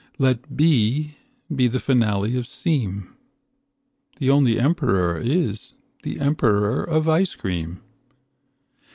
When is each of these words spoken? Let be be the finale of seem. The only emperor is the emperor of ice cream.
Let 0.17 0.57
be 0.57 1.13
be 1.55 1.67
the 1.67 1.79
finale 1.79 2.35
of 2.35 2.47
seem. 2.47 3.15
The 4.17 4.31
only 4.31 4.59
emperor 4.59 5.19
is 5.19 5.73
the 6.01 6.19
emperor 6.19 6.83
of 6.83 7.07
ice 7.07 7.35
cream. 7.35 7.83